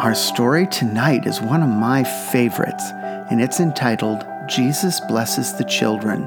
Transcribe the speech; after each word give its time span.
Our 0.00 0.14
story 0.14 0.66
tonight 0.66 1.26
is 1.26 1.42
one 1.42 1.62
of 1.62 1.68
my 1.68 2.04
favorites, 2.04 2.84
and 3.30 3.38
it's 3.38 3.60
entitled 3.60 4.24
Jesus 4.48 4.98
Blesses 4.98 5.52
the 5.52 5.64
Children. 5.64 6.26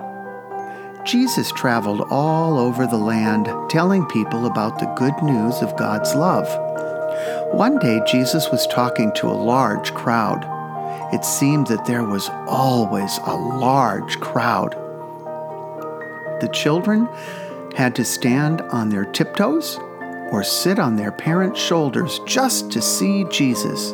Jesus 1.03 1.51
traveled 1.53 2.01
all 2.11 2.59
over 2.59 2.85
the 2.85 2.99
land 2.99 3.49
telling 3.71 4.05
people 4.05 4.45
about 4.45 4.77
the 4.77 4.93
good 4.95 5.19
news 5.23 5.63
of 5.63 5.75
God's 5.75 6.13
love. 6.13 6.47
One 7.51 7.79
day, 7.79 7.99
Jesus 8.05 8.51
was 8.51 8.67
talking 8.67 9.11
to 9.13 9.27
a 9.27 9.33
large 9.33 9.91
crowd. 9.95 10.45
It 11.11 11.25
seemed 11.25 11.65
that 11.65 11.85
there 11.85 12.03
was 12.03 12.29
always 12.45 13.17
a 13.25 13.33
large 13.33 14.19
crowd. 14.19 14.75
The 16.41 16.51
children 16.53 17.09
had 17.75 17.95
to 17.95 18.05
stand 18.05 18.61
on 18.61 18.89
their 18.89 19.05
tiptoes 19.05 19.79
or 20.33 20.43
sit 20.43 20.79
on 20.79 20.95
their 20.95 21.11
parents' 21.11 21.61
shoulders 21.61 22.19
just 22.25 22.71
to 22.71 22.81
see 22.81 23.23
Jesus. 23.25 23.91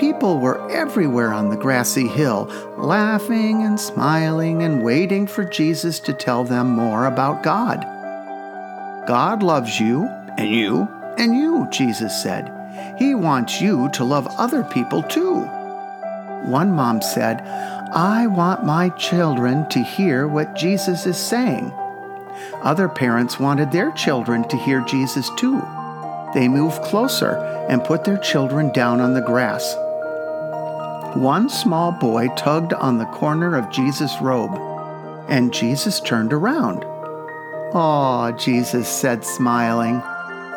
People 0.00 0.40
were 0.40 0.70
everywhere 0.70 1.34
on 1.34 1.50
the 1.50 1.56
grassy 1.56 2.08
hill, 2.08 2.50
laughing 2.78 3.62
and 3.62 3.78
smiling 3.78 4.62
and 4.62 4.82
waiting 4.82 5.26
for 5.26 5.44
Jesus 5.44 6.00
to 6.00 6.14
tell 6.14 6.44
them 6.44 6.70
more 6.70 7.04
about 7.04 7.42
God. 7.42 7.82
God 9.06 9.42
loves 9.42 9.78
you, 9.78 10.06
and 10.38 10.48
you, 10.48 10.88
and 11.18 11.36
you, 11.36 11.68
Jesus 11.70 12.22
said. 12.22 12.50
He 12.98 13.14
wants 13.14 13.60
you 13.60 13.90
to 13.90 14.02
love 14.04 14.26
other 14.38 14.64
people 14.64 15.02
too. 15.02 15.42
One 16.46 16.72
mom 16.72 17.02
said, 17.02 17.42
I 17.92 18.26
want 18.28 18.64
my 18.64 18.88
children 18.90 19.68
to 19.68 19.80
hear 19.80 20.26
what 20.26 20.54
Jesus 20.54 21.04
is 21.04 21.18
saying. 21.18 21.70
Other 22.62 22.88
parents 22.88 23.40
wanted 23.40 23.72
their 23.72 23.90
children 23.92 24.46
to 24.48 24.56
hear 24.56 24.80
Jesus 24.82 25.30
too. 25.36 25.60
They 26.34 26.48
moved 26.48 26.82
closer 26.82 27.36
and 27.68 27.84
put 27.84 28.04
their 28.04 28.18
children 28.18 28.72
down 28.72 29.00
on 29.00 29.14
the 29.14 29.20
grass. 29.20 29.74
One 31.16 31.48
small 31.48 31.90
boy 31.90 32.28
tugged 32.36 32.72
on 32.72 32.98
the 32.98 33.06
corner 33.06 33.56
of 33.56 33.70
Jesus' 33.70 34.20
robe, 34.20 34.54
and 35.28 35.52
Jesus 35.52 36.00
turned 36.00 36.32
around. 36.32 36.84
Aw, 37.74 38.32
Jesus 38.32 38.88
said, 38.88 39.24
smiling. 39.24 40.02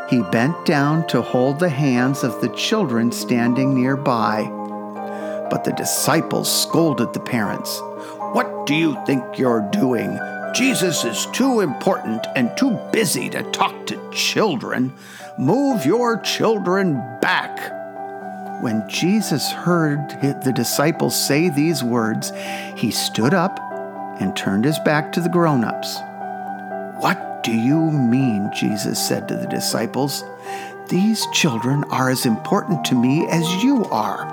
He 0.09 0.21
bent 0.21 0.65
down 0.65 1.07
to 1.07 1.21
hold 1.21 1.59
the 1.59 1.69
hands 1.69 2.23
of 2.23 2.39
the 2.41 2.49
children 2.49 3.11
standing 3.11 3.73
nearby. 3.73 4.43
But 5.49 5.63
the 5.63 5.73
disciples 5.73 6.51
scolded 6.51 7.13
the 7.13 7.19
parents. 7.19 7.79
What 8.33 8.65
do 8.65 8.75
you 8.75 8.97
think 9.05 9.37
you're 9.37 9.67
doing? 9.71 10.19
Jesus 10.53 11.03
is 11.03 11.25
too 11.27 11.61
important 11.61 12.27
and 12.35 12.55
too 12.55 12.79
busy 12.91 13.27
to 13.31 13.41
talk 13.51 13.87
to 13.87 14.11
children. 14.11 14.93
Move 15.39 15.83
your 15.83 16.19
children 16.19 16.93
back. 17.19 18.61
When 18.61 18.87
Jesus 18.87 19.51
heard 19.51 20.09
the 20.43 20.53
disciples 20.53 21.15
say 21.15 21.49
these 21.49 21.83
words, 21.83 22.31
he 22.77 22.91
stood 22.91 23.33
up 23.33 23.59
and 24.21 24.37
turned 24.37 24.65
his 24.65 24.77
back 24.79 25.11
to 25.13 25.21
the 25.21 25.29
grown 25.29 25.63
ups. 25.63 25.97
What 27.01 27.41
do 27.43 27.51
you 27.51 27.89
mean? 27.89 28.51
Jesus 28.55 29.05
said 29.05 29.27
to 29.27 29.35
the 29.35 29.47
disciples. 29.47 30.23
These 30.87 31.25
children 31.33 31.83
are 31.85 32.11
as 32.11 32.27
important 32.27 32.85
to 32.85 32.95
me 32.95 33.27
as 33.27 33.63
you 33.63 33.85
are. 33.85 34.23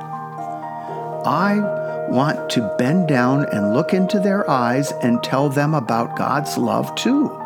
I 1.24 1.80
want 2.10 2.50
to 2.50 2.74
bend 2.76 3.08
down 3.08 3.46
and 3.52 3.72
look 3.72 3.94
into 3.94 4.18
their 4.18 4.48
eyes 4.50 4.92
and 5.02 5.22
tell 5.22 5.48
them 5.48 5.74
about 5.74 6.16
God's 6.16 6.58
love 6.58 6.94
too. 6.96 7.36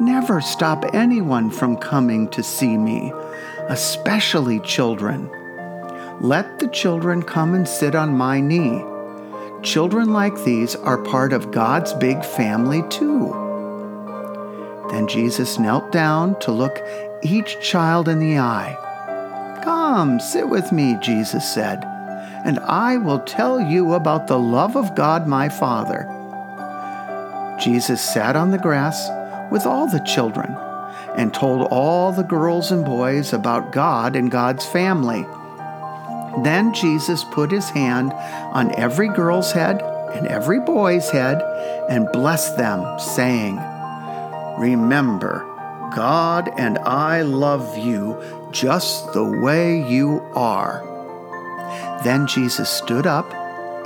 Never 0.00 0.40
stop 0.40 0.84
anyone 0.94 1.50
from 1.50 1.76
coming 1.76 2.28
to 2.30 2.42
see 2.42 2.76
me, 2.76 3.12
especially 3.68 4.60
children. 4.60 5.30
Let 6.20 6.58
the 6.58 6.68
children 6.68 7.22
come 7.22 7.54
and 7.54 7.66
sit 7.66 7.94
on 7.94 8.16
my 8.16 8.40
knee. 8.40 8.84
Children 9.62 10.12
like 10.12 10.44
these 10.44 10.76
are 10.76 11.02
part 11.02 11.32
of 11.32 11.50
God's 11.50 11.92
big 11.94 12.24
family 12.24 12.82
too. 12.88 13.32
Then 14.90 15.08
Jesus 15.08 15.58
knelt 15.58 15.90
down 15.92 16.38
to 16.40 16.52
look 16.52 16.78
each 17.22 17.60
child 17.60 18.08
in 18.08 18.18
the 18.18 18.38
eye. 18.38 18.76
Come, 19.64 20.20
sit 20.20 20.48
with 20.48 20.72
me, 20.72 20.96
Jesus 21.00 21.54
said 21.54 21.89
and 22.44 22.58
I 22.60 22.96
will 22.96 23.20
tell 23.20 23.60
you 23.60 23.94
about 23.94 24.26
the 24.26 24.38
love 24.38 24.76
of 24.76 24.94
God 24.94 25.26
my 25.26 25.48
Father. 25.48 26.08
Jesus 27.60 28.00
sat 28.00 28.36
on 28.36 28.50
the 28.50 28.58
grass 28.58 29.08
with 29.50 29.66
all 29.66 29.86
the 29.86 30.00
children 30.00 30.56
and 31.16 31.34
told 31.34 31.68
all 31.70 32.12
the 32.12 32.22
girls 32.22 32.70
and 32.70 32.84
boys 32.84 33.32
about 33.32 33.72
God 33.72 34.16
and 34.16 34.30
God's 34.30 34.64
family. 34.64 35.26
Then 36.42 36.72
Jesus 36.72 37.24
put 37.24 37.50
his 37.50 37.68
hand 37.68 38.12
on 38.14 38.74
every 38.78 39.08
girl's 39.08 39.52
head 39.52 39.82
and 40.14 40.26
every 40.26 40.60
boy's 40.60 41.10
head 41.10 41.42
and 41.88 42.10
blessed 42.12 42.56
them, 42.56 42.98
saying, 42.98 43.56
Remember, 44.58 45.46
God 45.94 46.50
and 46.56 46.78
I 46.78 47.22
love 47.22 47.76
you 47.76 48.48
just 48.52 49.12
the 49.12 49.24
way 49.24 49.82
you 49.82 50.20
are. 50.34 50.86
Then 52.04 52.26
Jesus 52.26 52.70
stood 52.70 53.06
up 53.06 53.32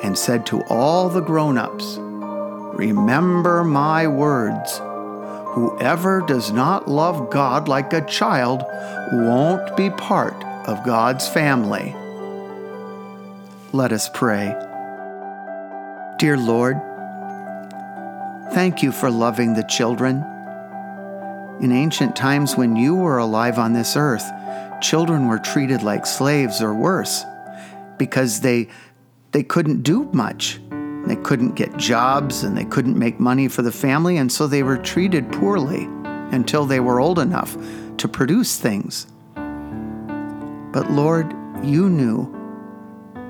and 0.03 0.19
said 0.19 0.45
to 0.47 0.63
all 0.65 1.09
the 1.09 1.21
grown 1.21 1.59
ups, 1.59 1.97
Remember 1.99 3.65
my 3.65 4.07
words. 4.07 4.81
Whoever 5.55 6.21
does 6.21 6.53
not 6.53 6.89
love 6.89 7.31
God 7.31 7.69
like 7.69 7.93
a 7.93 8.05
child 8.05 8.65
won't 9.13 9.77
be 9.77 9.91
part 9.91 10.45
of 10.67 10.85
God's 10.85 11.29
family. 11.29 11.95
Let 13.73 13.93
us 13.93 14.11
pray. 14.13 14.55
Dear 16.19 16.37
Lord, 16.37 16.81
thank 18.53 18.83
you 18.83 18.93
for 18.93 19.11
loving 19.11 19.55
the 19.55 19.65
children. 19.65 20.25
In 21.61 21.71
ancient 21.71 22.17
times, 22.17 22.57
when 22.57 22.77
you 22.77 22.97
were 22.97 23.19
alive 23.19 23.59
on 23.59 23.73
this 23.73 23.97
earth, 23.97 24.29
children 24.81 25.29
were 25.29 25.39
treated 25.39 25.83
like 25.83 26.07
slaves 26.07 26.61
or 26.61 26.75
worse 26.75 27.25
because 27.99 28.41
they, 28.41 28.69
they 29.33 29.43
couldn't 29.43 29.83
do 29.83 30.05
much. 30.13 30.61
They 31.07 31.17
couldn't 31.17 31.55
get 31.55 31.77
jobs 31.77 32.45
and 32.45 32.57
they 32.57 32.65
couldn't 32.65 32.99
make 32.99 33.21
money 33.21 33.49
for 33.49 33.63
the 33.63 33.73
family, 33.73 34.17
and 34.17 34.33
so 34.33 34.47
they 34.47 34.63
were 34.63 34.79
treated 34.79 35.31
poorly 35.33 35.85
until 36.33 36.65
they 36.65 36.81
were 36.81 37.01
old 37.01 37.19
enough 37.19 37.57
to 37.99 38.09
produce 38.09 38.59
things. 38.59 39.07
But 40.73 40.91
Lord, 40.91 41.33
you 41.63 41.89
knew 41.89 42.35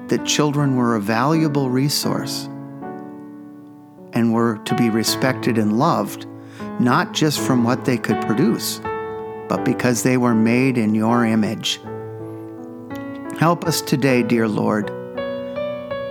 that 0.08 0.24
children 0.24 0.76
were 0.76 0.96
a 0.96 1.00
valuable 1.00 1.68
resource 1.68 2.48
and 4.12 4.32
were 4.32 4.58
to 4.64 4.74
be 4.76 4.90
respected 4.90 5.58
and 5.58 5.78
loved, 5.78 6.26
not 6.78 7.12
just 7.12 7.40
from 7.40 7.64
what 7.64 7.84
they 7.84 7.98
could 7.98 8.20
produce, 8.22 8.80
but 9.48 9.64
because 9.64 10.02
they 10.02 10.16
were 10.16 10.34
made 10.34 10.78
in 10.78 10.94
your 10.94 11.26
image. 11.26 11.80
Help 13.38 13.64
us 13.64 13.80
today, 13.80 14.22
dear 14.22 14.46
Lord, 14.46 14.86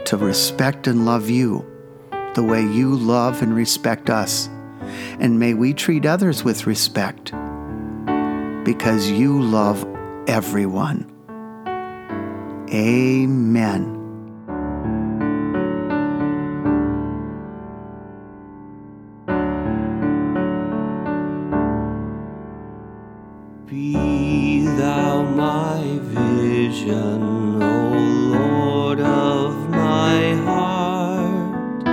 to 0.06 0.18
respect 0.18 0.88
and 0.88 1.06
love 1.06 1.30
you 1.30 1.66
the 2.36 2.44
way 2.44 2.62
you 2.62 2.96
love 2.96 3.42
and 3.42 3.56
respect 3.56 4.10
us. 4.10 4.50
And 5.20 5.40
may 5.40 5.54
we 5.54 5.74
treat 5.74 6.06
others 6.06 6.44
with 6.44 6.68
respect 6.68 7.32
because 8.66 9.10
you 9.10 9.42
love 9.42 9.88
everyone. 10.28 11.10
Amen. 12.72 13.93
O 27.06 27.90
Lord 28.32 29.00
of 29.02 29.70
my 29.70 30.36
heart, 30.46 31.86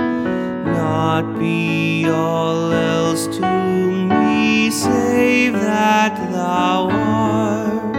not 0.65 1.37
be 1.37 2.05
all 2.07 2.71
else 2.71 3.27
to 3.37 3.41
me 3.41 4.71
save 4.71 5.53
that 5.53 6.15
thou 6.31 6.89
art. 6.89 7.95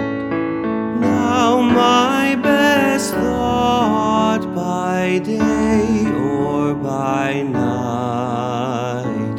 Now 1.00 1.60
my 1.60 2.34
best 2.36 3.12
thought 3.12 4.54
by 4.54 5.18
day 5.18 6.06
or 6.06 6.74
by 6.74 7.42
night, 7.42 9.38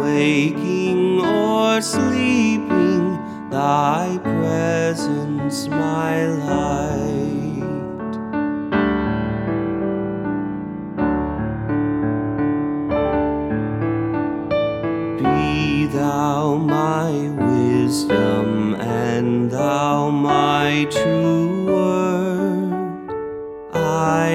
waking 0.00 1.20
or 1.20 1.80
sleeping, 1.80 3.18
thy 3.50 4.18
presence 4.22 5.68
my 5.68 6.26
light. 6.26 6.93
Thou 15.92 16.56
my 16.56 17.10
wisdom 17.10 18.74
and 18.76 19.50
thou 19.50 20.10
my 20.10 20.86
true 20.90 21.66
word. 21.66 23.10
I 23.72 24.30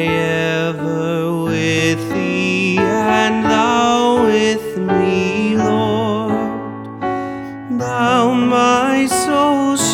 ever 0.68 1.44
with 1.44 2.14
thee 2.14 2.78
and 2.78 3.44
thou 3.46 4.26
with 4.26 4.78
me, 4.78 5.58
Lord. 5.58 6.32
Thou 7.80 8.34
my 8.34 9.08
soul's 9.08 9.89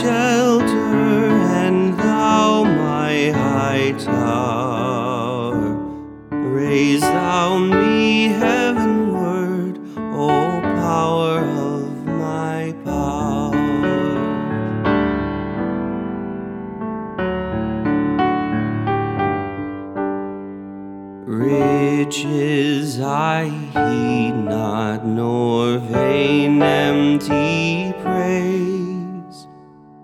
Riches 21.98 23.00
I 23.00 23.46
heed 23.46 24.34
not, 24.34 25.06
nor 25.06 25.78
vain 25.78 26.62
empty 26.62 27.94
praise. 28.04 29.48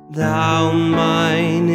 Thou 0.10 0.72
mine 0.72 1.70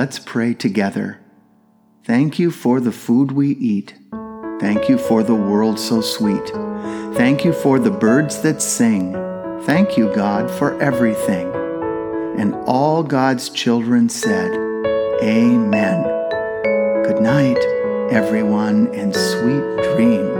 Let's 0.00 0.18
pray 0.18 0.54
together. 0.54 1.20
Thank 2.04 2.38
you 2.38 2.50
for 2.50 2.80
the 2.80 2.90
food 2.90 3.32
we 3.32 3.50
eat. 3.50 3.96
Thank 4.58 4.88
you 4.88 4.96
for 4.96 5.22
the 5.22 5.34
world 5.34 5.78
so 5.78 6.00
sweet. 6.00 6.48
Thank 7.18 7.44
you 7.44 7.52
for 7.52 7.78
the 7.78 7.90
birds 7.90 8.40
that 8.40 8.62
sing. 8.62 9.12
Thank 9.64 9.98
you, 9.98 10.10
God, 10.14 10.50
for 10.50 10.80
everything. 10.80 11.52
And 12.38 12.54
all 12.64 13.02
God's 13.02 13.50
children 13.50 14.08
said, 14.08 14.54
Amen. 15.22 16.02
Good 17.04 17.20
night, 17.20 17.62
everyone, 18.10 18.86
and 18.94 19.14
sweet 19.14 19.94
dreams. 19.94 20.39